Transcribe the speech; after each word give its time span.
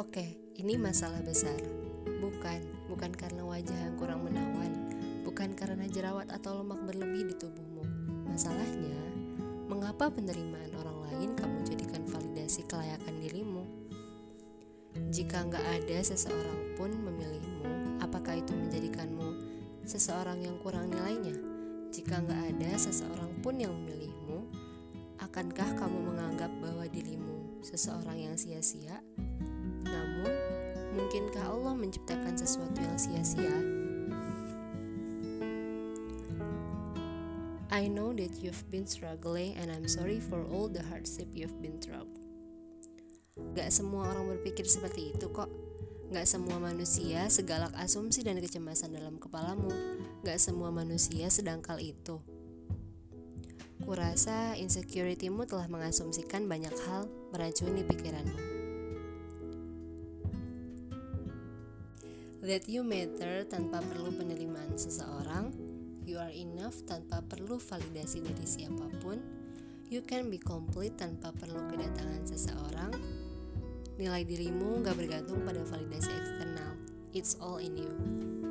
Ini 0.00 0.80
masalah 0.80 1.20
besar. 1.20 1.60
Bukan, 2.24 2.88
bukan 2.88 3.12
karena 3.12 3.44
wajah 3.44 3.76
yang 3.76 4.00
kurang 4.00 4.24
menawan, 4.24 4.72
bukan 5.28 5.52
karena 5.52 5.84
jerawat 5.92 6.24
atau 6.32 6.64
lemak 6.64 6.80
berlebih 6.88 7.28
di 7.28 7.34
tubuhmu. 7.36 7.84
Masalahnya, 8.24 8.96
mengapa 9.68 10.08
penerimaan 10.08 10.72
orang 10.72 11.04
lain 11.04 11.36
kamu 11.36 11.68
jadikan 11.68 12.00
validasi 12.08 12.64
kelayakan 12.64 13.12
dirimu? 13.20 13.68
Jika 15.12 15.44
nggak 15.52 15.66
ada 15.68 15.98
seseorang 16.00 16.80
pun 16.80 16.96
memilihmu, 16.96 18.00
apakah 18.00 18.40
itu 18.40 18.56
menjadikanmu 18.56 19.36
seseorang 19.84 20.40
yang 20.40 20.56
kurang 20.64 20.88
nilainya? 20.88 21.36
Jika 21.92 22.24
nggak 22.24 22.56
ada 22.56 22.72
seseorang 22.80 23.36
pun 23.44 23.60
yang 23.60 23.76
memilihmu, 23.76 24.48
akankah 25.20 25.76
kamu 25.76 26.08
menganggap 26.08 26.48
bahwa 26.56 26.88
dirimu 26.88 27.60
seseorang 27.60 28.16
yang 28.16 28.36
sia-sia? 28.40 29.04
Sesuatu 32.40 32.80
yang 32.80 32.96
sia-sia? 32.96 33.56
I 37.70 37.86
know 37.86 38.10
that 38.16 38.40
you've 38.40 38.64
been 38.72 38.88
struggling 38.88 39.54
and 39.60 39.70
I'm 39.70 39.86
sorry 39.86 40.18
for 40.18 40.42
all 40.48 40.66
the 40.66 40.82
hardship 40.88 41.28
you've 41.36 41.60
been 41.60 41.78
through. 41.78 42.08
Gak 43.52 43.70
semua 43.70 44.10
orang 44.10 44.36
berpikir 44.36 44.64
seperti 44.64 45.14
itu 45.14 45.28
kok. 45.30 45.48
Gak 46.10 46.26
semua 46.26 46.58
manusia 46.58 47.30
segalak 47.30 47.70
asumsi 47.78 48.26
dan 48.26 48.42
kecemasan 48.42 48.96
dalam 48.96 49.22
kepalamu. 49.22 49.70
Gak 50.26 50.42
semua 50.42 50.74
manusia 50.74 51.30
sedangkal 51.30 51.78
itu. 51.78 52.18
Kurasa 53.80 54.58
insecuritymu 54.60 55.48
telah 55.48 55.70
mengasumsikan 55.70 56.50
banyak 56.50 56.74
hal 56.90 57.08
meracuni 57.32 57.86
pikiranmu. 57.86 58.59
That 62.40 62.64
you 62.72 62.80
matter 62.80 63.44
tanpa 63.44 63.84
perlu 63.84 64.16
penerimaan 64.16 64.72
seseorang, 64.72 65.52
you 66.08 66.16
are 66.16 66.32
enough 66.32 66.80
tanpa 66.88 67.20
perlu 67.20 67.60
validasi 67.60 68.24
dari 68.24 68.48
siapa 68.48 68.88
pun, 69.04 69.20
you 69.92 70.00
can 70.00 70.32
be 70.32 70.40
complete 70.40 70.96
tanpa 70.96 71.36
perlu 71.36 71.68
kedatangan 71.68 72.24
seseorang, 72.24 72.96
nilai 74.00 74.24
dirimu 74.24 74.80
gak 74.80 74.96
bergantung 74.96 75.44
pada 75.44 75.60
validasi 75.68 76.08
eksternal, 76.16 76.72
it's 77.12 77.36
all 77.44 77.60
in 77.60 77.76
you. 77.76 78.49